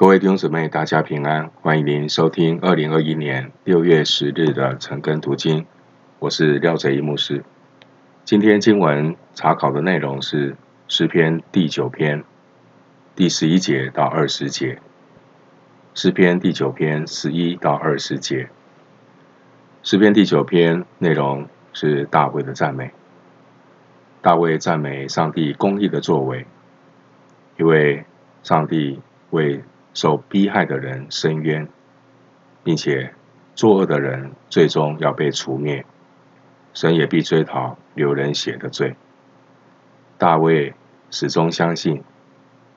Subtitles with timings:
[0.00, 5.66] 各位弟兄姊妹，大家平安，欢迎您收听二零二一年六月十日的晨更读经。
[6.20, 7.44] 我是廖哲一牧师。
[8.24, 10.56] 今天经文查考的内容是
[10.88, 12.24] 诗篇第九篇
[13.14, 14.78] 第十一节到二十节。
[15.92, 18.48] 诗篇第九篇十一到二十节。
[19.82, 22.90] 诗篇第九篇内容是大卫的赞美。
[24.22, 26.46] 大卫赞美上帝公义的作为，
[27.58, 28.06] 因为
[28.42, 28.98] 上帝
[29.28, 29.62] 为
[29.92, 31.68] 受逼害的人伸冤，
[32.62, 33.14] 并且
[33.54, 35.84] 作恶的人最终要被除灭，
[36.72, 38.96] 神也必追讨流人血的罪。
[40.16, 40.74] 大卫
[41.10, 42.04] 始终相信，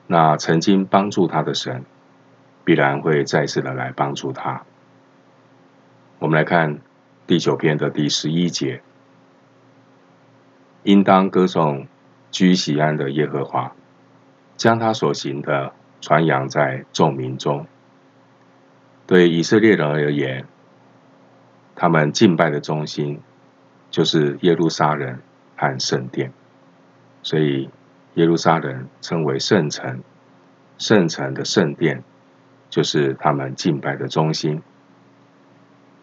[0.06, 1.84] 那曾经帮助他的神，
[2.64, 4.62] 必然会再次的来帮助他。
[6.18, 6.80] 我们来看
[7.26, 8.82] 第九篇的第十一节：
[10.82, 11.86] 应当歌颂
[12.30, 13.72] 居锡安的耶和华，
[14.56, 15.72] 将他所行的。
[16.04, 17.66] 传扬在众民中。
[19.06, 20.44] 对以色列人而言，
[21.74, 23.22] 他们敬拜的中心
[23.90, 25.18] 就是耶路撒冷
[25.56, 26.30] 和圣殿，
[27.22, 27.70] 所以
[28.16, 30.02] 耶路撒冷称为圣城，
[30.76, 32.04] 圣城的圣殿
[32.68, 34.60] 就是他们敬拜的中心。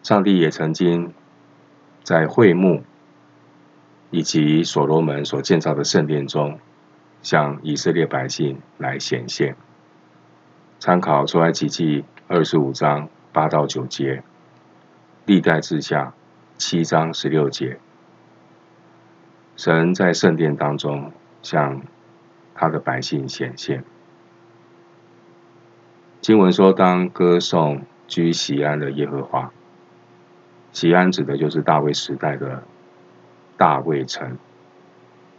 [0.02, 1.14] 上帝也曾经
[2.02, 2.82] 在会幕
[4.10, 6.58] 以及所罗门所建造的圣殿中，
[7.22, 9.54] 向以色列百姓来显现。
[10.82, 14.24] 参考出埃及记二十五章八到九节，
[15.24, 16.12] 历代志下
[16.56, 17.78] 七章十六节，
[19.54, 21.82] 神在圣殿当中向
[22.52, 23.84] 他的百姓显现。
[26.20, 29.52] 经文说：“当歌颂居锡安的耶和华，
[30.72, 32.64] 锡安指的就是大卫时代的
[33.56, 34.36] 大卫城，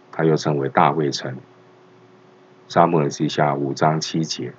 [0.10, 1.36] 他又称为大卫城。”
[2.70, 4.54] 撒母耳记下五章七节。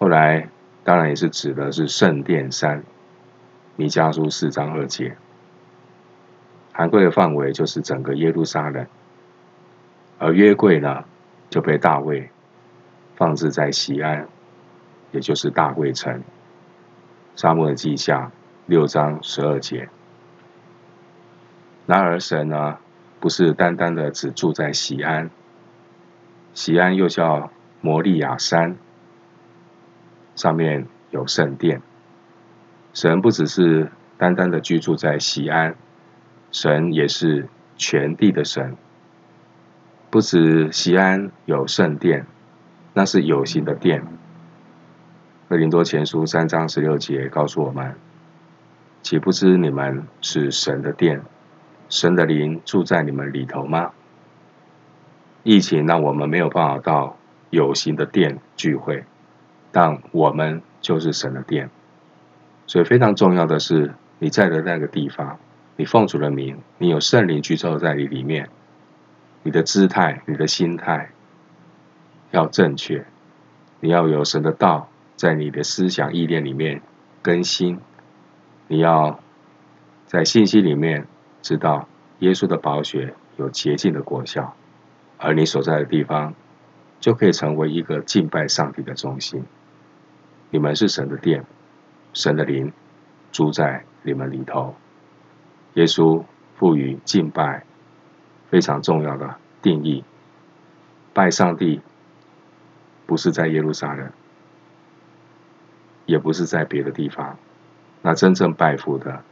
[0.00, 0.48] 后来，
[0.82, 2.82] 当然也是指的是圣殿山，
[3.76, 5.14] 弥迦书四章二节，
[6.72, 8.86] 涵盖的范围就是整个耶路撒冷，
[10.18, 11.04] 而约柜呢，
[11.50, 12.30] 就被大卫
[13.14, 14.26] 放置在西安，
[15.12, 16.22] 也就是大卫城。
[17.36, 18.32] 沙漠的记下
[18.64, 19.90] 六章十二节。
[21.84, 22.78] 然而神呢，
[23.20, 25.28] 不是单单的只住在西安，
[26.54, 27.50] 西安又叫
[27.82, 28.78] 摩利亚山。
[30.40, 31.82] 上面有圣殿，
[32.94, 35.74] 神不只是单单的居住在西安，
[36.50, 37.46] 神也是
[37.76, 38.74] 全地的神。
[40.08, 42.24] 不止西安有圣殿，
[42.94, 44.02] 那是有形的殿。
[45.50, 47.94] 哥林多前书三章十六节告诉我们：
[49.02, 51.20] 岂不知你们是神的殿，
[51.90, 53.90] 神的灵住在你们里头吗？
[55.42, 57.18] 疫情让我们没有办法到
[57.50, 59.04] 有形的殿聚会。
[59.72, 61.70] 但我们就是神的殿，
[62.66, 65.38] 所以非常重要的是，你在的那个地方，
[65.76, 68.48] 你奉主的名，你有圣灵居住在你里面，
[69.42, 71.10] 你的姿态、你的心态
[72.30, 73.06] 要正确，
[73.80, 76.82] 你要有神的道在你的思想意念里面
[77.22, 77.78] 更新，
[78.68, 79.20] 你要
[80.06, 81.06] 在信息里面
[81.42, 81.88] 知道
[82.18, 84.54] 耶稣的宝血有洁净的果效，
[85.18, 86.34] 而你所在的地方
[86.98, 89.44] 就可以成为一个敬拜上帝的中心。
[90.50, 91.44] 你们是神的殿，
[92.12, 92.72] 神的灵
[93.32, 94.74] 住在你们里头。
[95.74, 96.24] 耶稣
[96.56, 97.64] 赋予敬拜
[98.50, 100.04] 非常重要的定义：
[101.12, 101.80] 拜上帝
[103.06, 104.10] 不是在耶路撒冷，
[106.06, 107.38] 也不是在别的地方。
[108.02, 109.22] 那真正拜父的，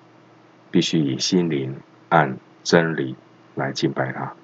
[0.70, 1.80] 必须以心灵
[2.10, 3.16] 按真理
[3.56, 4.34] 来敬拜他。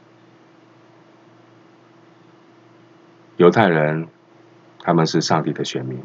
[3.37, 4.09] 犹太人，
[4.81, 6.03] 他们是上帝的选民。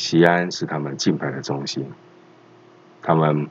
[0.00, 1.92] 西安是他们敬拜的中心，
[3.02, 3.50] 他们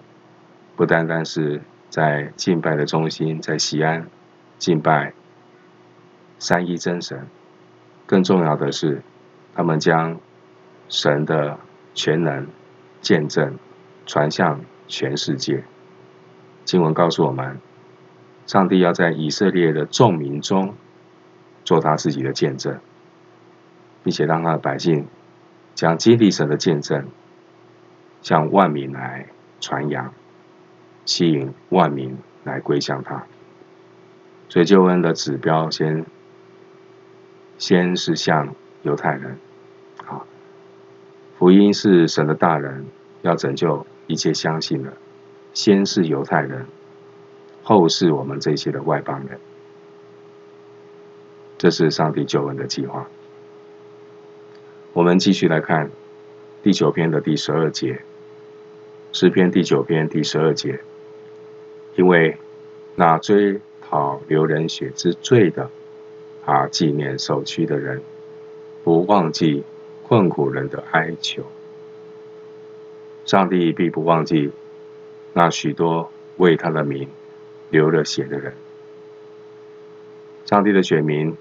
[0.75, 1.61] 不单单是
[1.91, 4.07] 在敬拜的中心，在西安
[4.57, 5.13] 敬拜
[6.39, 7.27] 三一真神，
[8.07, 9.03] 更重要的是，
[9.53, 10.19] 他们将
[10.87, 11.59] 神的
[11.93, 12.47] 全能
[12.99, 13.59] 见证
[14.07, 15.63] 传向全世界。
[16.65, 17.59] 经文告诉我们，
[18.47, 20.73] 上帝要在以色列的众民中
[21.63, 22.79] 做他自己的见证，
[24.03, 25.05] 并且让他的百姓。
[25.79, 27.07] 将经历神的见证，
[28.21, 29.27] 向万民来
[29.61, 30.13] 传扬，
[31.05, 33.23] 吸引万民来归向他。
[34.49, 36.05] 所以救恩的指标先，
[37.57, 39.37] 先是向犹太人，
[40.05, 40.25] 啊，
[41.37, 42.85] 福音是神的大人，
[43.21, 44.91] 要拯救一切相信的，
[45.53, 46.65] 先是犹太人，
[47.63, 49.39] 后是我们这些的外邦人。
[51.57, 53.07] 这是上帝救恩的计划。
[54.91, 55.91] 我们继续来看
[56.63, 57.99] 第九篇的第十二节，
[59.13, 60.79] 诗篇第九篇第十二节，
[61.95, 62.37] 因为
[62.95, 65.69] 那追讨流人血之罪的，
[66.43, 68.01] 啊纪念受屈的人，
[68.83, 69.63] 不忘记
[70.07, 71.43] 困苦人的哀求。
[73.25, 74.51] 上帝必不忘记
[75.33, 77.07] 那许多为他的名
[77.69, 78.53] 流了血的人。
[80.45, 81.37] 上帝的选民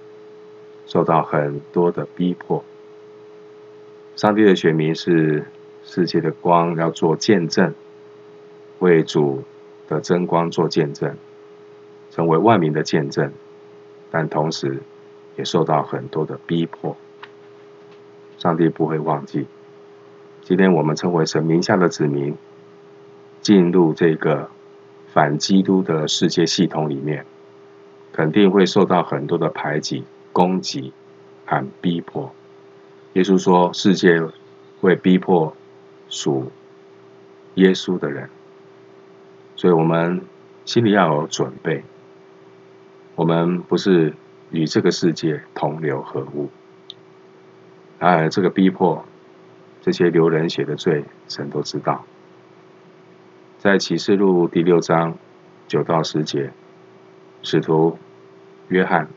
[0.86, 2.62] 受到很多的逼迫。
[4.18, 5.46] 上帝的选民是
[5.84, 7.72] 世界的光，要做见证，
[8.80, 9.44] 为主
[9.86, 11.16] 的真光做见证，
[12.10, 13.32] 成为万民的见证，
[14.10, 14.80] 但同时
[15.36, 16.96] 也受到很多的逼迫。
[18.38, 19.46] 上帝不会忘记。
[20.42, 22.34] 今天我们称为神名下的子民，
[23.40, 24.50] 进入这个
[25.12, 27.24] 反基督的世界系统里面，
[28.12, 30.92] 肯定会受到很多的排挤、攻击
[31.46, 32.32] 和逼迫。
[33.18, 34.22] 耶稣说：“世界
[34.80, 35.52] 会逼迫
[36.08, 36.52] 属
[37.56, 38.30] 耶稣的人，
[39.56, 40.22] 所以我们
[40.64, 41.82] 心里要有准备。
[43.16, 44.14] 我们不是
[44.52, 46.48] 与这个世界同流合污。
[47.98, 49.04] 而这个逼迫，
[49.82, 52.04] 这些流人血的罪，神都知道。
[53.58, 55.18] 在启示录第六章
[55.66, 56.52] 九到十节，
[57.42, 57.98] 使徒
[58.68, 59.08] 约翰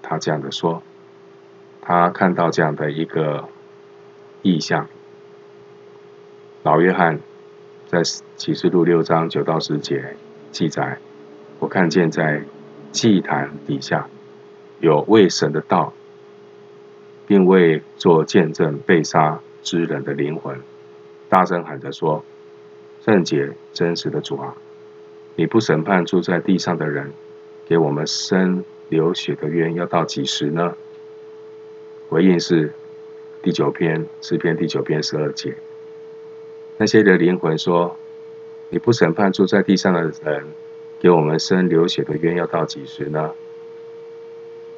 [0.00, 0.82] 他这样的说。”
[1.84, 3.48] 他看到这样的一个
[4.40, 4.86] 异象，
[6.62, 7.18] 老约翰
[7.88, 8.02] 在
[8.36, 10.14] 启示录六章九到十节
[10.52, 10.98] 记载：
[11.58, 12.44] 我看见在
[12.92, 14.06] 祭坛底下
[14.78, 15.92] 有为神的道，
[17.26, 20.60] 并为做见证被杀之人的灵魂，
[21.28, 22.24] 大声喊着说
[23.04, 24.54] ：“圣洁真实的主啊，
[25.34, 27.12] 你不审判住在地上的人，
[27.66, 30.74] 给我们生流血的冤要到几时呢？”
[32.12, 32.70] 回应是
[33.42, 35.54] 第九篇诗篇第九篇十二节，
[36.76, 37.96] 那些的灵魂说
[38.68, 40.44] ：“你不审判住在地上的人，
[41.00, 43.32] 给我们生流血的冤要到几时呢？”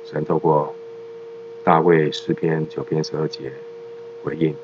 [0.06, 0.76] 神透过
[1.64, 3.50] 大卫诗篇九篇十二节
[4.22, 4.54] 回应：“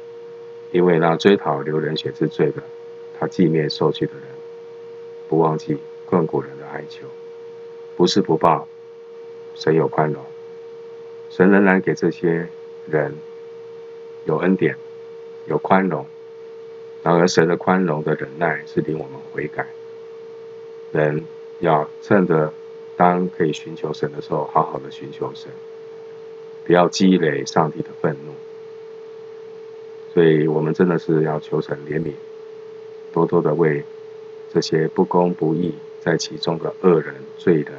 [0.70, 2.62] 因为那追讨流人血之罪的，
[3.18, 4.22] 他纪念受屈的人，
[5.28, 5.76] 不忘记
[6.06, 7.08] 困苦人的哀求，
[7.96, 8.68] 不是不报，
[9.56, 10.22] 神有宽容，
[11.30, 12.46] 神仍然给这些。”
[12.90, 13.14] 人
[14.24, 14.76] 有恩典，
[15.46, 16.04] 有宽容，
[17.02, 19.66] 然而神的宽容的忍耐是领我们悔改。
[20.92, 21.24] 人
[21.60, 22.52] 要趁着
[22.96, 25.50] 当可以寻求神的时候，好好的寻求神，
[26.66, 28.32] 不要积累上帝的愤怒。
[30.12, 32.12] 所以我们真的是要求神怜悯，
[33.12, 33.84] 多多的为
[34.52, 37.72] 这些不公不义在其中的恶人、罪人，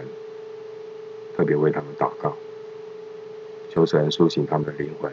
[1.35, 2.37] 特别为他们祷告。
[3.73, 5.09] 求神苏醒他们的灵魂，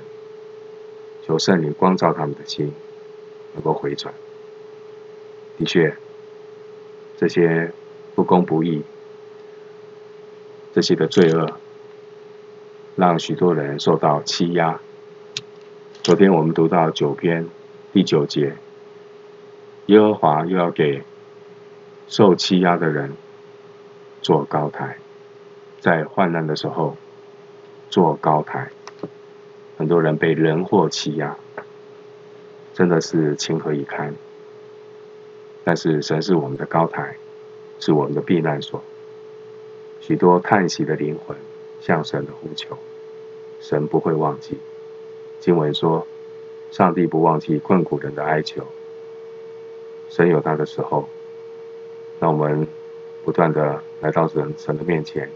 [1.24, 2.74] 求圣灵光照他们的心，
[3.54, 4.12] 能够回转。
[5.56, 5.96] 的确，
[7.16, 7.72] 这些
[8.16, 8.82] 不公不义、
[10.72, 11.52] 这些的罪恶，
[12.96, 14.80] 让许多人受到欺压。
[16.02, 17.46] 昨天我们读到九篇
[17.92, 18.56] 第九节，
[19.86, 21.04] 耶和华又要给
[22.08, 23.12] 受欺压的人
[24.20, 24.96] 做高台，
[25.78, 26.96] 在患难的时候。
[27.90, 28.70] 做高台，
[29.76, 31.36] 很多人被人祸欺压，
[32.74, 34.14] 真的是情何以堪。
[35.64, 37.16] 但是神是我们的高台，
[37.80, 38.82] 是我们的避难所。
[40.00, 41.36] 许多叹息的灵魂
[41.80, 42.78] 向神的呼求，
[43.60, 44.58] 神不会忘记。
[45.40, 46.06] 经文说，
[46.70, 48.66] 上帝不忘记困苦人的哀求。
[50.08, 51.08] 神有他的时候，
[52.20, 52.66] 让我们
[53.24, 55.30] 不断的来到神神的面前。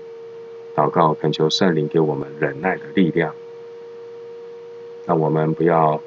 [0.75, 3.35] 祷告，恳求圣灵给我们忍耐的力量，
[5.05, 6.01] 让我们不要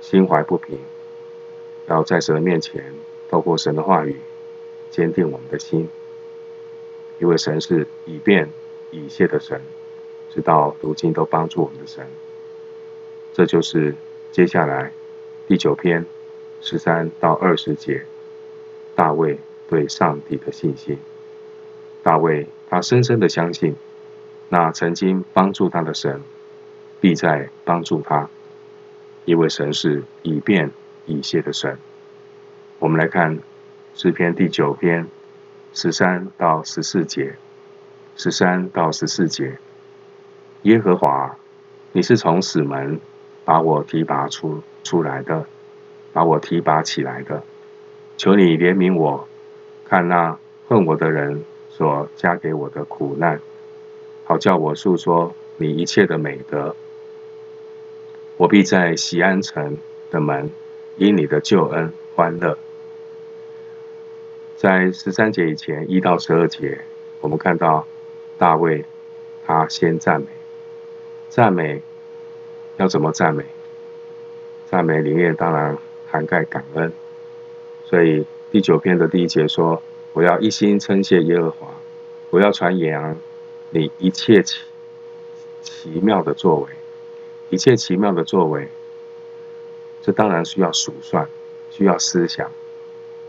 [0.00, 0.78] 心怀不平，
[1.86, 2.92] 要在神的面前，
[3.30, 4.16] 透过神的话语，
[4.90, 5.88] 坚定我们的心，
[7.18, 8.50] 因为神是以便
[8.90, 9.62] 以谢的神，
[10.30, 12.06] 直到如今都帮助我们的神。
[13.32, 13.94] 这就是
[14.30, 14.92] 接下来
[15.46, 16.04] 第九篇
[16.60, 18.04] 十三到二十节，
[18.94, 19.38] 大卫
[19.70, 20.98] 对上帝的信心。
[22.08, 22.46] 大卫。
[22.70, 23.76] 他深深的相信，
[24.48, 26.22] 那曾经帮助他的神，
[27.00, 28.28] 必在帮助他，
[29.26, 30.70] 因为神是以便
[31.04, 31.78] 以谢的神。
[32.78, 33.38] 我们来看
[33.94, 35.06] 诗篇第九篇
[35.74, 37.36] 十三到十四节，
[38.16, 39.58] 十三到十四节，
[40.62, 41.36] 耶和华，
[41.92, 43.00] 你是从死门
[43.46, 45.46] 把我提拔出出来的，
[46.12, 47.42] 把我提拔起来的，
[48.18, 49.26] 求你怜悯我，
[49.86, 50.38] 看那
[50.68, 51.44] 恨我的人。
[51.78, 53.40] 所加给我的苦难，
[54.24, 56.74] 好叫我述说你一切的美德。
[58.36, 59.78] 我必在西安城
[60.10, 60.50] 的门，
[60.96, 62.58] 因你的救恩欢乐。
[64.56, 66.80] 在十三节以前一到十二节，
[67.20, 67.86] 我们看到
[68.38, 68.84] 大卫
[69.46, 70.26] 他先赞美，
[71.28, 71.80] 赞美
[72.76, 73.44] 要怎么赞美？
[74.68, 75.78] 赞美里面当然
[76.10, 76.92] 涵盖感恩，
[77.84, 79.80] 所以第九篇的第一节说
[80.18, 81.68] ：“我要一心称谢耶和华，
[82.30, 83.16] 我要传扬
[83.70, 84.64] 你一切奇
[85.62, 86.66] 奇妙的作为。”
[87.50, 88.66] 一切奇妙的作为，
[90.02, 91.28] 这当然需要数算，
[91.70, 92.50] 需要思想，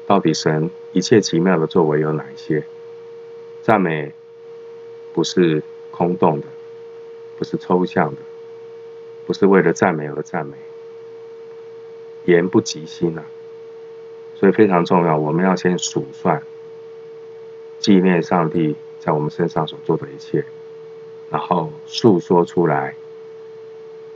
[0.08, 2.64] 到底神一切奇妙的作为有哪一些？
[3.62, 4.12] 赞美
[5.14, 6.48] 不是空洞的，
[7.38, 8.18] 不是抽象的，
[9.28, 10.54] 不是为了赞美而赞美，
[12.26, 13.24] 言不及心啊！
[14.36, 16.42] 所以非常重要，我们要先数算，
[17.80, 20.46] 纪念上帝在我们身上所做的一切，
[21.32, 22.96] 然后述说出来。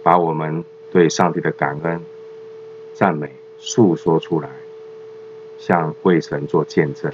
[0.03, 2.01] 把我们对上帝的感恩、
[2.93, 4.49] 赞美诉说出来，
[5.57, 7.09] 向为神做见证。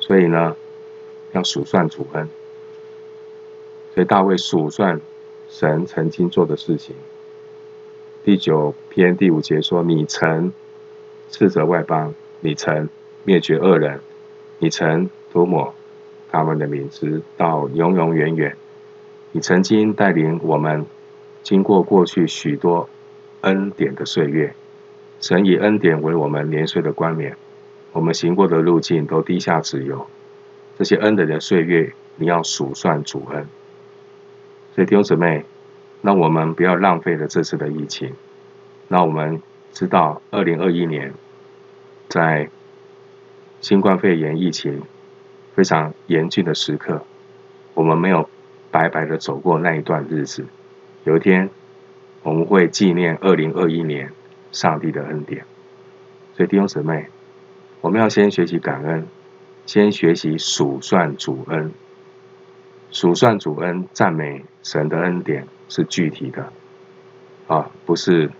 [0.00, 0.56] 所以呢，
[1.30, 2.28] 要数算主恩。
[3.94, 5.00] 所以大卫数算
[5.48, 6.96] 神曾经做的事情。
[8.24, 10.52] 第九篇第五节说：“你曾
[11.30, 12.88] 斥责外邦，你曾
[13.22, 14.00] 灭绝恶人，
[14.58, 15.74] 你曾涂抹
[16.30, 18.56] 他们的名字到永永远远。
[19.32, 20.86] 你曾经带领我们。”
[21.40, 22.90] 经过过去许多
[23.40, 24.54] 恩典的岁月，
[25.18, 27.36] 神以恩典为我们年岁的冠冕，
[27.92, 30.06] 我们行过的路径都滴下脂油。
[30.76, 33.46] 这些恩典的岁月，你要数算主恩。
[34.74, 35.44] 所以弟兄姊妹，
[36.02, 38.12] 那我们不要浪费了这次的疫情。
[38.88, 39.40] 那我们
[39.72, 41.14] 知道，二零二一年
[42.08, 42.50] 在
[43.62, 44.82] 新冠肺炎疫情
[45.58, 47.02] 非常严峻的时刻，
[47.74, 48.30] 我们没有
[48.70, 50.46] 白白的走过那一段日子。
[51.02, 51.50] 有一天，
[52.22, 54.12] 我们会纪念二零二一年
[54.52, 55.44] 上帝的恩典。
[56.36, 57.08] 所以弟兄姊妹，
[57.80, 59.08] 我们要先学习感恩，
[59.66, 61.72] 先学习数算主恩。
[62.92, 66.52] 数算主恩，赞美神的恩典是具体的，
[67.48, 68.30] 啊，不是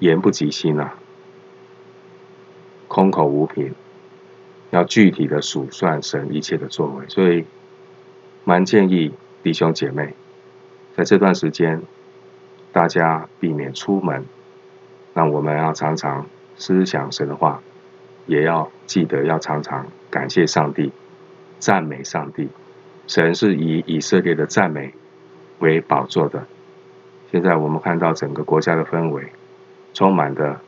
[0.00, 0.98] 言不及心啊，
[2.88, 3.74] 空口无凭。
[4.70, 7.04] 要具体的数算神一切的作为。
[7.08, 7.44] 所以，
[8.44, 9.12] 蛮建议
[9.42, 10.14] 弟兄姐妹。
[10.96, 11.82] 在这段时间，
[12.72, 14.24] 大家避免出门，
[15.14, 17.62] 那我们要常常思想神的话，
[18.26, 20.92] 也要记得要常常感谢上帝、
[21.58, 22.48] 赞美上帝。
[23.06, 24.94] 神是以以色列的赞美
[25.58, 26.46] 为宝座的。
[27.32, 29.32] 现在我们看到整个国家的氛围，
[29.94, 30.60] 充满的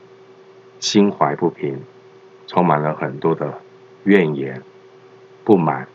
[0.80, 1.82] 心怀不平，
[2.47, 3.59] 充满了很多的
[4.04, 4.62] 怨言、
[5.44, 5.88] 不满。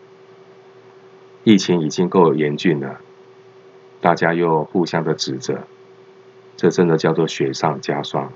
[1.44, 3.00] 疫情已经够严峻了。
[4.00, 5.62] 大家又互相的指责，
[6.56, 8.32] 这真的叫做雪上加霜。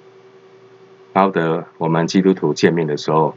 [1.14, 3.36] 巴不得我们基督徒见面的时候，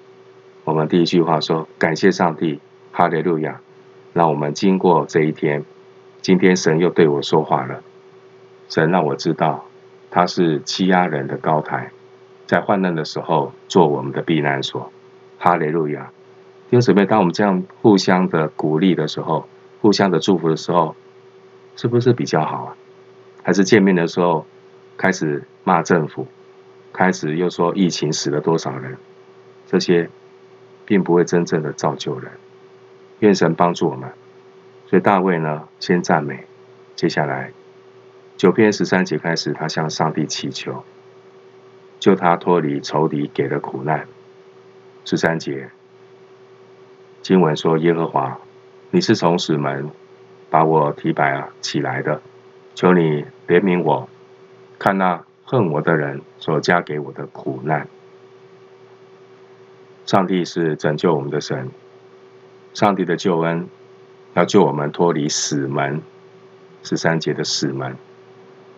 [0.64, 2.60] 我们第一句话说：“感谢上帝，
[2.92, 3.60] 哈利路亚！”
[4.14, 5.64] 让我们经过这一天，
[6.20, 7.82] 今天神又对我说话了。
[8.68, 9.64] 神让我知道，
[10.10, 11.90] 他是欺压人的高台，
[12.46, 14.92] 在患难的时候做我们的避难所。
[15.38, 16.12] 哈利路亚！
[16.75, 19.47] 弟兄姊妹，当我们这样互相的鼓励的时候，
[19.81, 20.97] 互相的祝福的时候。
[21.76, 22.76] 是不是比较好啊？
[23.45, 24.45] 还是见面的时候
[24.97, 26.26] 开始骂政府，
[26.93, 28.97] 开始又说疫情死了多少人？
[29.69, 30.11] 这些
[30.85, 32.33] 并不会真正的造就人。
[33.21, 34.11] 愿神帮助我们。
[34.88, 36.45] 所以大卫呢，先赞美，
[36.97, 37.52] 接下来
[38.37, 40.83] 九篇十三节开始，他向上帝祈求，
[42.00, 44.09] 救他脱离仇敌给的苦难。
[45.04, 45.71] 十三节
[47.25, 48.38] 经文说：“耶和华，
[48.90, 49.90] 你是从死门。”
[50.50, 52.21] 把我提拔起来的，
[52.76, 54.09] 求你怜悯我，
[54.78, 57.88] 看那恨我的人所加给我的苦难。
[60.07, 61.71] 上帝是拯救我们的神，
[62.73, 63.66] 上帝的救恩
[64.35, 66.02] 要救我们脱离死门，
[66.85, 67.97] 十三节的死门。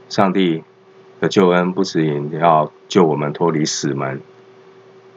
[0.08, 0.64] 上帝
[1.20, 4.22] 的救恩不仅要救我们脱离死门，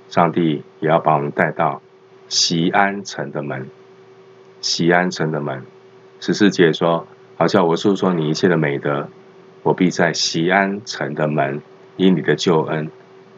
[0.10, 1.82] 上帝也要把我们带到
[2.30, 3.68] 西安城的门，
[4.62, 5.64] 西安城的门。
[6.20, 7.08] 十四节说
[7.38, 9.10] ：“好叫我述说你一切的美德，
[9.64, 11.62] 我必在西安城的门，
[11.98, 12.92] 因你的救恩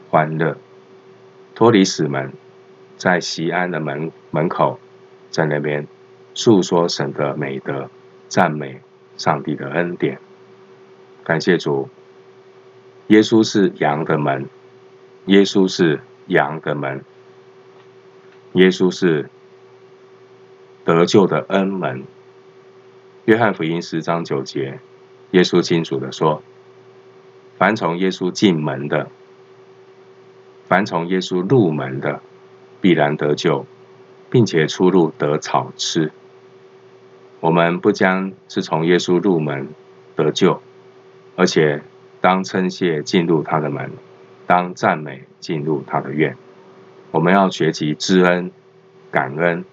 [0.10, 0.58] 欢乐，
[1.56, 2.34] 脱离死门，
[2.98, 4.78] 在西安的门门口，
[5.30, 5.88] 在那边
[6.34, 7.90] 述说神的美德，
[8.28, 8.82] 赞美
[9.16, 10.20] 上帝的恩典。
[11.24, 11.88] 感谢主，
[13.08, 14.50] 耶稣是羊的门，
[15.28, 17.06] 耶稣是羊的门，
[18.53, 19.29] 耶稣是
[20.84, 22.03] 得救的恩门。”
[23.25, 24.79] 约翰福音十章九节，
[25.31, 26.41] 耶稣清楚地说
[27.58, 29.10] ：“凡从耶稣进门的，
[30.65, 32.22] 凡从耶稣入门的，
[32.81, 33.65] 必然得救，
[34.29, 36.12] 并且出入得草吃。
[37.39, 39.70] 我们不将是从耶稣入门
[40.15, 40.62] 得救，
[41.36, 41.84] 而且
[42.22, 43.91] 当称谢进入他的门，
[44.48, 46.36] 当赞美进入他的院。
[47.12, 48.51] 我们要学习知恩、
[49.12, 49.65] 感恩、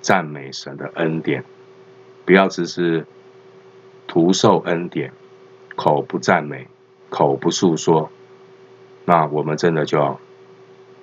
[0.00, 1.44] 赞美神的恩典，
[2.24, 3.06] 不要只是
[4.06, 5.12] 徒受恩典，
[5.74, 6.68] 口不赞美，
[7.08, 8.10] 口不诉说，
[9.04, 10.20] 那我们真的就要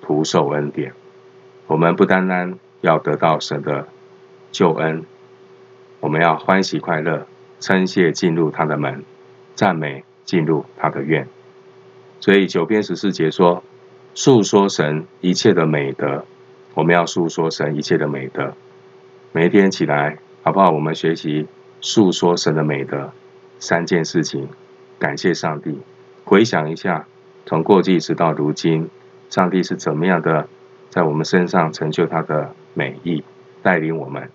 [0.00, 0.94] 徒受恩典。
[1.66, 3.88] 我们不单单要得到神的
[4.50, 5.04] 救恩，
[6.00, 7.26] 我们要欢喜快乐，
[7.60, 9.04] 称谢进入他的门，
[9.54, 11.28] 赞美进入他的院。
[12.20, 13.62] 所以九篇十四节说，
[14.20, 16.24] 述说神一切的美德，
[16.74, 18.52] 我们要述说神一切的美德。
[19.30, 20.72] 每一天起来，好不好？
[20.72, 21.46] 我们学习
[21.80, 23.12] 述说神的美德，
[23.60, 24.48] 三件事情，
[24.98, 25.78] 感谢上帝。
[26.24, 27.06] 回想一下，
[27.46, 28.90] 从过去直到如今，
[29.30, 30.48] 上帝是怎么样的？
[30.90, 33.22] 在我们身上成就他的美意，
[33.62, 34.28] 带领我们。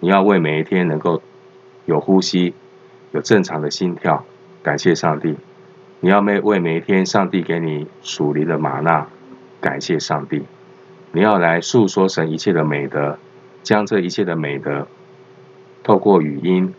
[0.00, 1.22] 你要为每一天能够
[1.86, 2.52] 有呼吸、
[3.12, 4.26] 有正常的心跳，
[4.62, 5.38] 感谢上帝。
[6.00, 9.06] 你要为为每一天上帝给你属灵的玛娜，
[9.60, 10.42] 感谢上帝。
[11.12, 13.18] 你要来述说神一切的美德，
[13.62, 14.86] 将这一切的美德
[15.82, 16.74] 透过语音、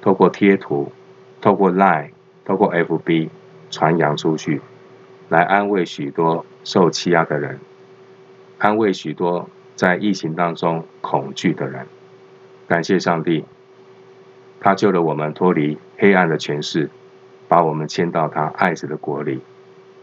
[0.00, 0.92] 透过贴图、
[1.40, 2.10] 透过 Line、
[2.44, 3.28] 透过 FB
[3.70, 4.60] 传扬出去，
[5.28, 7.58] 来安慰许多受欺压的人。
[8.58, 11.86] 安慰许多在疫情当中恐惧的人，
[12.68, 13.44] 感谢上帝，
[14.60, 16.88] 他救了我们脱离黑暗的权势，
[17.48, 19.40] 把我们迁到他爱子的国里，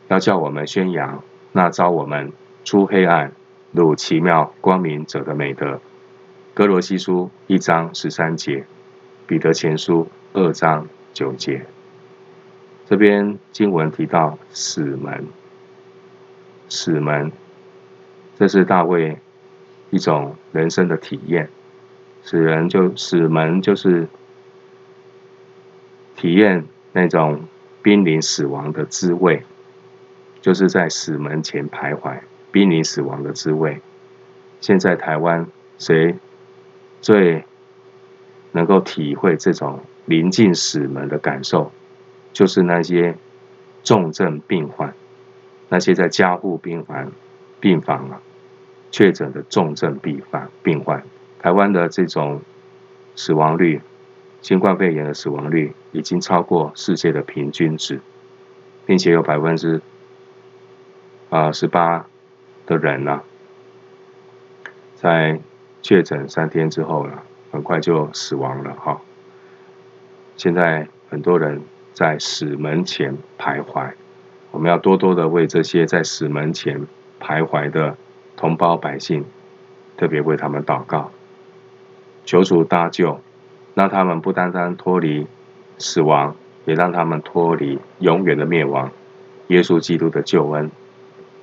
[0.10, 2.32] 要叫我们宣扬那召我们
[2.64, 3.34] 出黑暗
[3.72, 5.80] 入奇妙光明者的美德。
[6.54, 8.66] 哥罗西书一章十三节，
[9.26, 11.66] 彼得前书二章九节，
[12.86, 15.26] 这边经文提到死门，
[16.68, 17.32] 死门。
[18.38, 19.18] 这是大卫
[19.92, 21.50] 一种人生的体验，
[22.24, 24.08] 死人就死门，就是
[26.16, 27.44] 体验那种
[27.82, 29.44] 濒临死亡的滋味，
[30.42, 32.20] 就是在死门前徘徊，
[32.52, 33.80] 濒临死亡的滋味。
[34.60, 36.16] 现在台湾谁
[37.00, 37.46] 最
[38.52, 41.72] 能够体会这种临近死门的感受？
[42.34, 43.16] 就是那些
[43.84, 44.94] 重症病患，
[45.70, 47.12] 那些在加护病房
[47.60, 48.22] 病房啊。
[48.94, 51.02] 确诊的重症病患，病患，
[51.40, 52.42] 台湾的这种
[53.16, 53.80] 死亡率，
[54.42, 58.02] 新冠肺炎的死亡率已经超过世界的平均值，
[58.86, 59.82] 并且有百分之
[61.32, 62.06] 啊十八
[62.68, 63.24] 的人呢、啊，
[64.94, 65.40] 在
[65.82, 67.14] 确诊三天之后呢，
[67.52, 69.02] 很快就死亡了哈。
[70.38, 71.64] 现在很多人
[71.94, 73.94] 在死门前徘徊，
[74.52, 76.86] 我们要多多的为这些在死门前
[77.20, 77.98] 徘徊的。
[78.38, 79.24] 同胞百姓，
[79.98, 81.12] 特别为他们祷告，
[82.26, 83.20] 求主搭救，
[83.76, 85.28] 让他们不单单脱离
[85.78, 88.90] 死亡，也让他们脱离永远的灭亡。
[89.48, 90.72] 耶稣基督的救恩，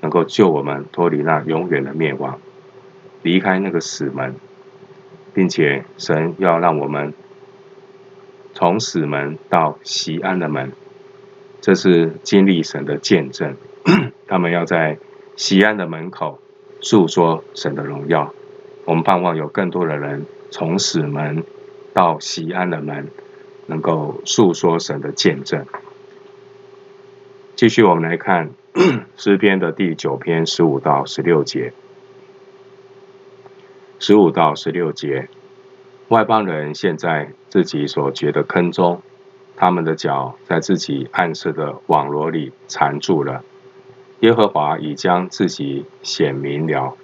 [0.00, 2.38] 能够救我们脱离那永远的灭亡，
[3.22, 4.34] 离开那个死门，
[5.34, 7.12] 并且神要让我们
[8.54, 10.72] 从死门到锡安的门，
[11.60, 13.56] 这是经历神的见证。
[14.28, 14.98] 他们要在
[15.36, 16.38] 锡安的门口。
[16.80, 18.32] 诉说神的荣耀，
[18.84, 21.42] 我们盼望有更多的人从死门
[21.92, 23.08] 到锡安的门，
[23.66, 25.66] 能够诉说神的见证。
[27.56, 28.50] 继续，我们来看
[29.16, 31.72] 诗篇的第九篇十五到十六节。
[33.98, 35.28] 十五到十六节，
[36.08, 39.02] 外邦人陷在自己所掘的坑中，
[39.56, 43.42] 他们的脚在自己暗设的网罗里缠住了。
[44.20, 46.96] 耶和华已将自己显明了，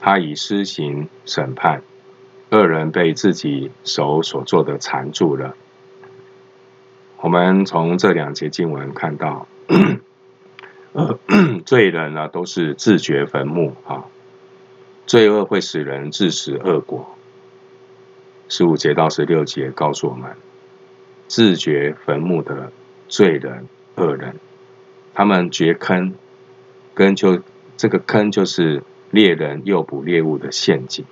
[0.00, 1.82] 他已施行审判，
[2.50, 5.54] 恶人被自己手所做的缠住了。
[7.18, 9.46] 我们从这两节经文看到，
[10.92, 11.18] 呃，
[11.64, 14.06] 罪人呢都是自掘坟墓啊，
[15.06, 17.16] 罪恶会使人自食恶果。
[18.48, 20.32] 十五节到十六节告诉我们，
[21.28, 22.72] 自掘坟墓的
[23.08, 24.36] 罪人、恶人。
[25.14, 26.14] 他们掘坑，
[26.94, 27.40] 跟就
[27.76, 31.04] 这个坑就是猎人诱捕猎物的陷阱，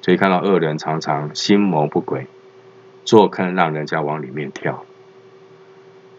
[0.00, 2.26] 所以看到恶人常常心谋不轨，
[3.04, 4.84] 做坑让人家往里面跳。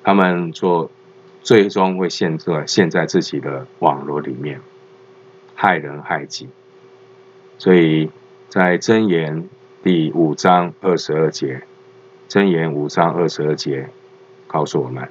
[0.03, 0.91] 他们做
[1.45, 4.61] 最终会陷在陷在自己的网络里面，
[5.53, 6.49] 害人害己。
[7.59, 8.09] 所以
[8.49, 9.47] 在箴言
[9.83, 11.61] 第五章二十二节，
[12.27, 13.89] 箴言五章二十二节
[14.47, 15.07] 告诉我们。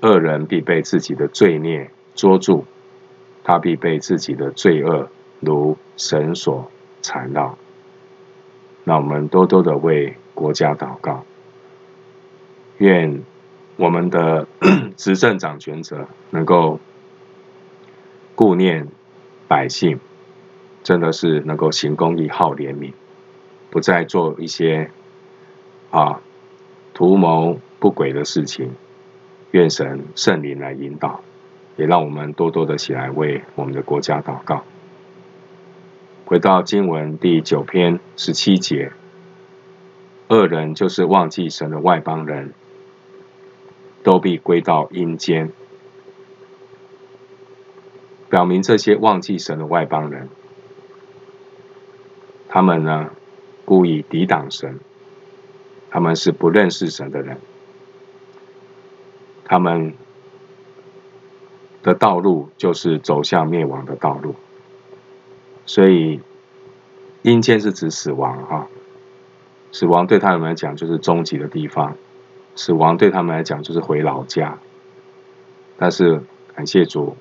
[0.00, 2.64] 恶人必被自己的罪孽捉住，
[3.42, 6.70] 他必被自己的罪恶如绳索
[7.02, 7.58] 缠绕。
[8.84, 11.24] 那我们多多的为国家祷告，
[12.76, 13.24] 愿
[13.78, 14.48] 我们的
[14.98, 16.80] 执政掌权者能够
[18.34, 18.88] 顾念
[19.46, 20.00] 百姓，
[20.82, 22.92] 真的是能够行公义、好怜悯，
[23.70, 24.90] 不再做一些
[25.90, 26.20] 啊
[26.92, 28.72] 图谋不轨的事情。
[29.52, 31.20] 愿神圣灵来引导，
[31.76, 34.64] 也让我们多多的起来为我们的国家祷告。
[36.26, 38.90] 回到经文第九篇十七节，
[40.26, 42.52] 恶人就是忘记神的外邦人，
[44.18, 45.52] 都必归到阴间。
[48.28, 50.28] 表明这些忘记神的外邦人，
[52.48, 53.10] 他们呢，
[53.64, 54.80] 故意抵挡神，
[55.88, 57.38] 他们是不认识神的人。
[59.44, 59.94] 他们
[61.84, 64.34] 的道路就是走向灭亡的道路，
[65.64, 66.20] 所以
[67.22, 68.66] 阴间是指死亡哈，
[69.70, 71.96] 死亡对他们来讲就是终极的地方，
[72.58, 74.58] 死亡对他们来讲就是回老家。
[75.76, 76.22] 但是
[76.56, 77.16] 感谢主，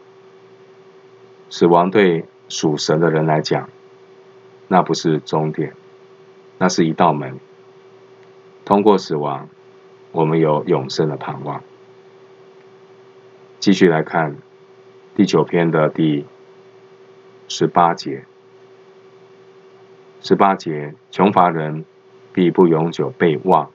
[1.51, 3.69] 死亡对属神的人来讲，
[4.67, 5.73] 那不是终点，
[6.57, 7.39] 那是一道门。
[8.65, 9.47] 通过死亡，
[10.11, 11.61] 我们有永生的盼望。
[13.59, 14.37] 继续来看
[15.15, 16.25] 第九篇的第
[17.47, 18.25] 十八节。
[20.19, 21.85] 十八节，穷乏人
[22.33, 23.69] 必不永久被忘，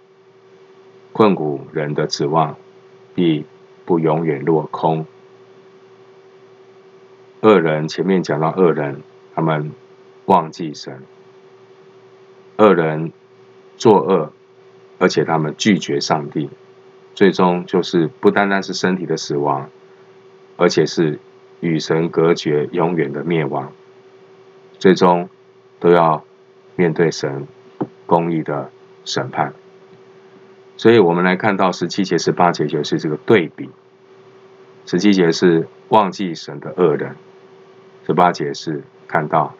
[1.23, 2.57] 困苦人的指望
[3.15, 3.45] 必
[3.85, 5.07] 不永远落空。
[7.43, 9.71] 恶人前面讲到恶人，他们
[10.25, 11.05] 忘记神，
[12.57, 13.13] 恶人
[13.77, 14.33] 作恶，
[14.99, 16.51] 而且他们拒绝上帝。
[17.15, 19.71] 最终就是不单单是身体的死亡，
[20.57, 21.21] 而且是
[21.61, 23.71] 与神隔绝、永远的灭亡。
[24.81, 25.29] 最终
[25.79, 26.25] 都要
[26.75, 27.47] 面对神
[28.07, 28.73] 公义的
[29.05, 29.55] 审判。
[30.83, 33.71] 所以我们来看到十七节、十八节就是这个对比。
[34.85, 37.15] 十七节是忘记神的恶人，
[38.05, 39.55] 十八节是看到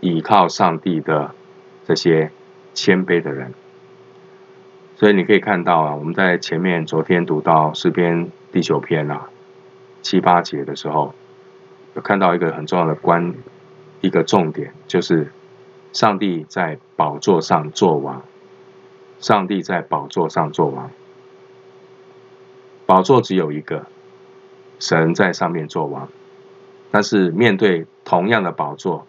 [0.00, 1.34] 倚靠上帝的
[1.86, 2.30] 这些
[2.74, 3.54] 谦卑的人。
[4.96, 9.30] 所以你可以看到啊，我们在前面昨天读到诗篇第九篇啊
[10.02, 11.14] 七八节的时候，
[11.94, 13.32] 有看到一个很重要的关，
[14.02, 15.32] 一个重点，就是
[15.94, 18.22] 上帝在宝座上作王，
[19.24, 20.90] 上帝在宝座上作王，
[22.84, 23.86] 宝座只有一个，
[24.78, 26.10] 神在上面作王，
[26.90, 29.06] 但是面对同样的宝座，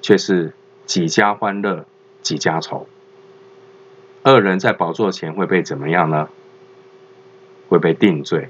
[0.00, 0.54] 却是
[0.86, 1.84] 几家欢乐
[2.22, 2.88] 几家愁。
[4.22, 6.30] 恶人在宝座前会被怎么样呢？
[7.68, 8.48] 会被定罪，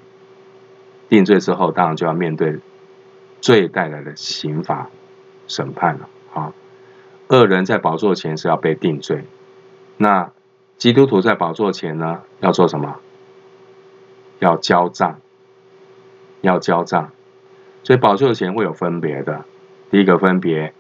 [1.09, 2.61] 定罪之后，当然就要面对
[3.41, 4.89] 罪带来的刑罚
[5.49, 6.09] 审判了。
[6.33, 6.55] 啊，
[7.27, 9.25] 恶人在宝座前是要被定罪，
[9.97, 10.31] 那
[10.77, 13.01] 基督徒在宝座前呢，要做什么？
[14.41, 15.21] 要交账，
[16.43, 17.11] 要交账。
[17.83, 19.45] 所以宝座前会有分别的，
[19.91, 20.75] 第一个分别，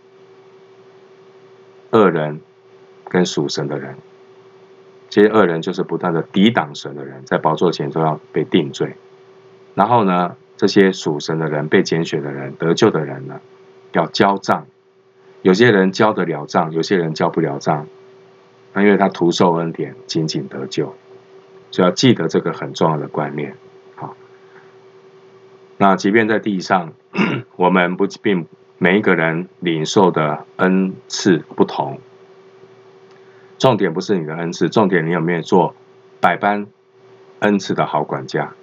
[1.90, 2.40] 恶人
[3.08, 3.96] 跟属神的人。
[5.08, 8.96] 这些恶人就是不断的抵挡神的人，在宝座前都要被定罪。
[9.74, 13.40] 然后呢，这些属神的人、被拣选的人、得救的人呢，
[13.92, 14.66] 要交账。
[15.42, 17.86] 有些人交得了账，有些人交不了账。
[18.74, 20.94] 那因为他徒受恩典，仅仅得救，
[21.70, 23.56] 就要记得这个很重要的观念。
[23.94, 24.16] 好，
[25.78, 26.92] 那即便在地上，
[27.56, 28.46] 我们不并
[28.78, 32.00] 每一个人领受的恩赐不同。
[33.56, 35.76] 重点不是你的恩赐，重点你有没有做
[36.20, 36.66] 百般
[37.38, 38.54] 恩赐的好管家，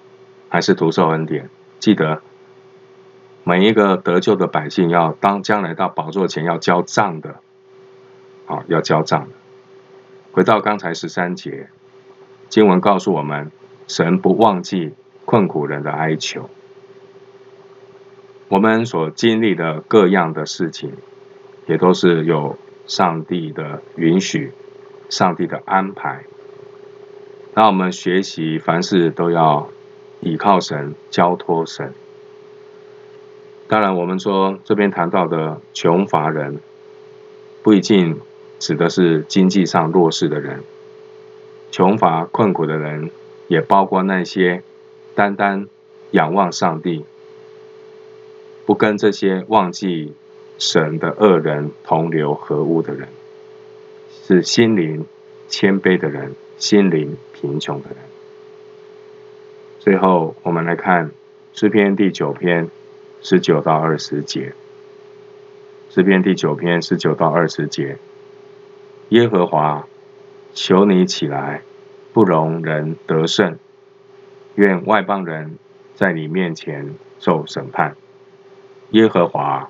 [0.49, 1.49] 还是徒受恩典？
[1.79, 2.21] 记得
[3.45, 7.37] 每一个得救的百姓，要当将来到宝座前要交账的，
[8.45, 9.29] 好，要交账。
[10.31, 11.69] 回到刚才十三节，
[12.49, 13.51] 经文告诉我们，
[13.87, 14.93] 神不忘记
[15.25, 16.49] 困苦人的哀求。
[18.47, 20.93] 我们所经历的各样的事情，
[21.67, 24.51] 也都是有上帝的允许。
[25.09, 26.23] 上帝的安排，
[27.53, 29.67] 让我们学习凡事都要
[30.21, 31.93] 倚靠神、交托神。
[33.67, 36.61] 当然，我们说这边谈到的穷乏人，
[37.61, 38.21] 不一定
[38.61, 40.61] 指的是经济上弱势的人，
[41.71, 43.09] 穷乏困苦的人，
[43.47, 44.61] 也包括那些
[45.15, 45.67] 单单
[46.11, 47.03] 仰望上帝，
[48.67, 50.13] 不跟这些忘记
[50.59, 53.07] 神的恶人同流合污的人。
[54.11, 55.07] 是心灵
[55.47, 57.97] 谦卑的人，心灵贫穷的人。
[59.79, 61.09] 最后，我们来看
[61.55, 62.69] 诗篇第九篇
[63.23, 64.53] 十九到二十节。
[65.89, 67.97] 诗篇第九篇十九到二十节，
[69.11, 69.85] 耶和华，
[70.53, 71.63] 求你起来，
[72.13, 73.59] 不容人得胜。
[74.55, 75.57] 愿外邦人
[75.95, 77.97] 在你面前受审判。
[78.91, 79.69] 耶和华，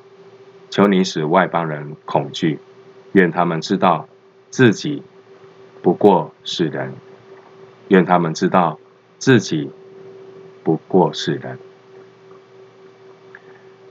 [0.70, 2.60] 求你使外邦人恐惧，
[3.14, 4.08] 愿他们知道
[4.52, 5.02] 自己
[5.82, 6.94] 不过是人。
[7.88, 8.78] 愿他们知道
[9.18, 9.72] 自己
[10.64, 11.58] 不过是人。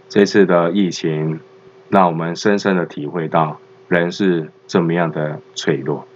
[0.09, 1.41] 这次的疫情。
[1.89, 3.59] 让我们深深的体会到，
[3.91, 6.07] 人是这么样的脆弱，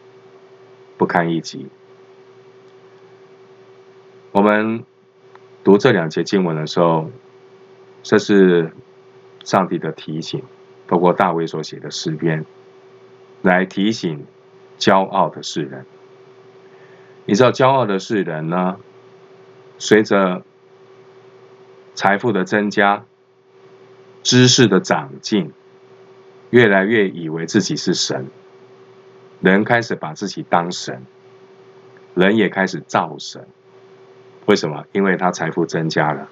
[0.96, 1.66] 不堪一击。
[4.30, 4.84] 我们
[5.64, 7.10] 读这两节经文的时候，
[8.04, 8.70] 这是
[9.42, 10.44] 上帝的提醒，
[10.87, 12.46] 透过大卫所写的诗篇，
[13.42, 14.24] 来提醒
[14.78, 15.84] 骄傲的世人。
[17.26, 18.78] 你知道，骄傲的世人呢，
[19.78, 20.42] 随着
[21.94, 23.04] 财富的增加，
[24.22, 25.52] 知识的长进。
[26.55, 28.29] 越来越以为自己是神，
[29.40, 31.05] 人开始把自己当神，
[32.14, 33.45] 人也开始造神。
[34.47, 34.85] 为什么？
[34.93, 36.29] 因为他财富增加了，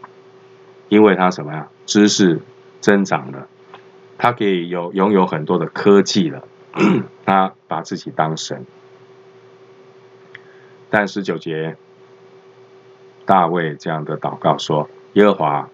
[0.88, 1.68] 因为他什么呀？
[1.86, 2.40] 知识
[2.80, 3.48] 增长了，
[4.16, 6.46] 他可以有拥有很多的科技了，
[7.26, 8.64] 他把自己当神。
[10.88, 11.76] 但十九节，
[13.26, 15.68] 大卫这样的祷告说：“耶和华，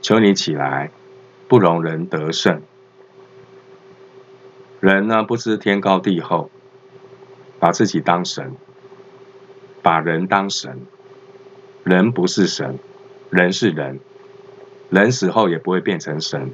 [0.00, 0.90] 求你起来，
[1.46, 2.62] 不容人得胜。”
[4.80, 6.50] 人呢，不知天高地厚，
[7.58, 8.56] 把自己当神，
[9.82, 10.80] 把人当神。
[11.84, 12.78] 人不是神，
[13.30, 14.00] 人是人，
[14.90, 16.52] 人死后也不会变成神，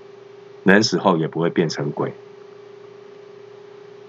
[0.64, 2.12] 人死后也不会变成鬼。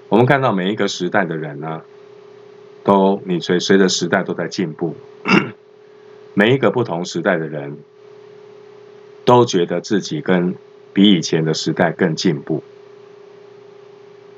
[0.10, 1.82] 我们看到每一个时代的人呢，
[2.84, 4.95] 都你随随着时代都在进步，
[6.34, 7.77] 每一个不同时代的人，
[9.25, 10.56] 都觉得自己跟
[10.93, 12.63] 比以前的时代更进步。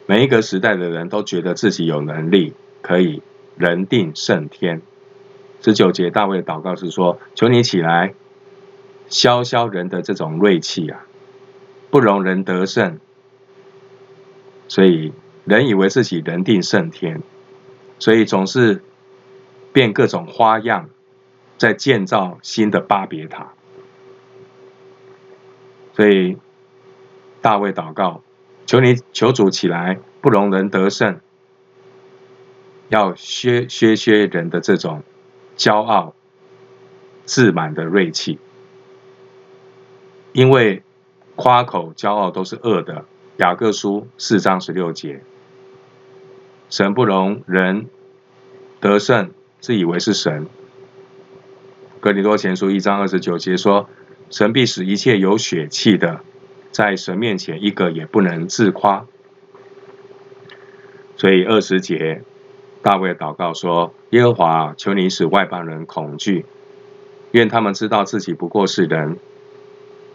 [0.10, 3.22] 每一个时代的人都觉得自己有能力可以
[3.56, 4.82] 人定胜天。
[5.62, 8.16] 十九节，大卫祷告是说：“求你起来，
[9.08, 11.06] 消消人的这种锐气啊，
[11.92, 13.00] 不容人得胜。”
[14.68, 15.14] 所以
[15.46, 17.22] 人以为自己人定胜天，
[18.00, 18.82] 所以总是
[19.72, 20.90] 变各种花样，
[21.60, 23.54] 在建造新的巴别塔。
[25.94, 26.36] 所以
[27.44, 28.24] 大卫祷告。
[28.70, 31.20] 求你求主起来，不容人得胜，
[32.90, 35.02] 要削削削人的这种
[35.58, 36.14] 骄傲、
[37.26, 38.38] 自满的锐气，
[40.34, 40.84] 因为
[41.36, 43.06] 夸口、骄傲都是恶的。
[43.38, 45.24] 雅各书四章十六节，
[46.70, 47.88] 神不容人
[48.80, 50.46] 得胜，自以为是神。
[52.00, 53.90] 哥林多前书一章二十九节说，
[54.30, 56.22] 神必使一切有血气的。
[56.72, 59.06] 在神面前，一个也不能自夸。
[61.18, 62.22] 所以二十节，
[62.82, 66.46] 大卫祷告说：“耶和华，求你使外邦人恐惧，
[67.32, 69.18] 愿他们知道自己不过是人。”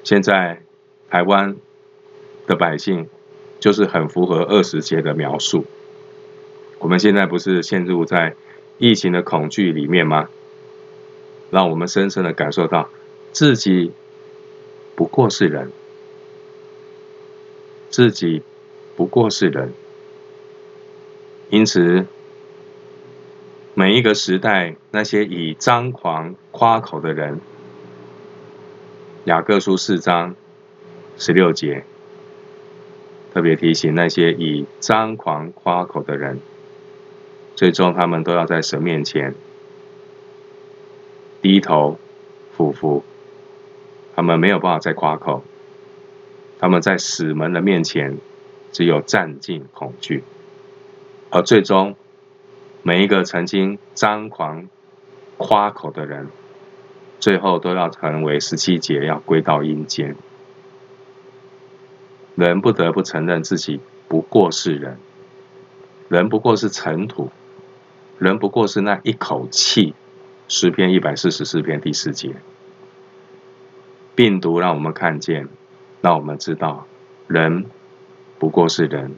[0.05, 0.62] 现在
[1.11, 1.57] 台湾
[2.47, 3.09] 的百姓
[3.61, 5.64] 就是很符合二十节的描述。
[6.79, 8.35] 我们现在不是陷入在
[8.79, 10.29] 疫情的恐惧里面吗？
[11.51, 12.88] 让我们深深的感受到
[13.33, 13.93] 自己
[14.95, 15.71] 不过是人。
[17.95, 18.43] 自己
[18.97, 19.73] 不过是人，
[21.49, 22.07] 因此
[23.73, 27.41] 每一个时代那些以张狂夸口的人，
[29.27, 30.35] 雅各书四章
[31.17, 31.85] 十六节
[33.33, 36.41] 特别提醒那些以张狂夸口的人，
[37.55, 39.37] 最终他们都要在神面前
[41.41, 41.97] 低头
[42.57, 43.05] 俯伏，
[44.17, 45.45] 他们没有办法再夸口。
[46.64, 48.16] 他们在死门的面前，
[48.72, 50.24] 只有战尽恐惧，
[51.29, 51.94] 而最终，
[52.83, 54.66] 每一个曾经张狂
[55.37, 56.29] 夸口的人，
[57.20, 60.16] 最后都要成为十七节，要归到阴间。
[62.35, 64.96] 人不得不承认自己不过是人，
[66.09, 67.29] 人不过是尘土，
[68.18, 69.92] 人不过是那一口气。
[70.48, 72.37] 诗篇一百四十四篇第四节，
[74.14, 75.46] 病毒让我们看见。
[76.05, 76.87] 让我们知道，
[77.29, 77.64] 人
[78.38, 79.14] 不过是人，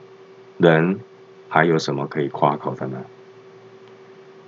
[0.57, 1.01] 人
[1.49, 3.03] 还有什么可以夸口的呢？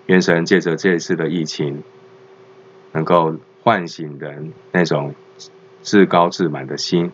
[0.06, 1.82] 愿神借着这一次的疫情，
[2.92, 5.16] 能够唤醒人那种
[5.82, 7.10] 自高自满的心，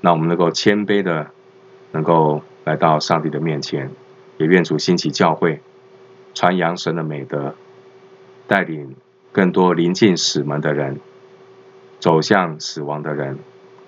[0.00, 1.30] 让我们能够谦卑的，
[1.92, 3.92] 能够来到上帝的面前，
[4.38, 5.60] 也愿主兴起教会，
[6.34, 7.54] 传扬神的美德，
[8.48, 8.96] 带领
[9.30, 10.98] 更多临近死门的人，
[12.00, 13.38] 走向死亡的人，